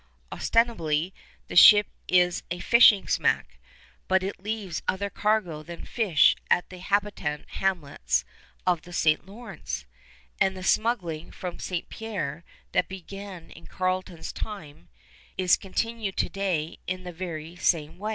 [0.31, 1.13] Ostensibly
[1.47, 3.59] the ship is a fishing smack,
[4.07, 8.25] but it leaves other cargo than fish at the habitant hamlets
[8.65, 9.23] of the St.
[9.27, 9.85] Lawrence;
[10.39, 11.87] and the smuggling from St.
[11.87, 14.89] Pierre that began in Carleton's time
[15.37, 18.09] is continued to day in the very same way.